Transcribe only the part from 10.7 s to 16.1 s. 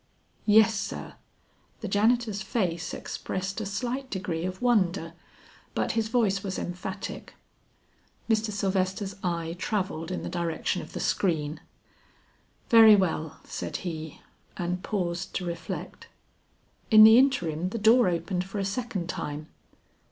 of the screen. "Very well," said he; and paused to reflect.